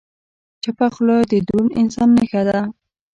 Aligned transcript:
چپه 0.63 0.87
خوله، 0.93 1.17
د 1.31 1.33
دروند 1.47 1.69
انسان 1.81 2.09
نښه 2.17 2.41
ده. 2.47 2.59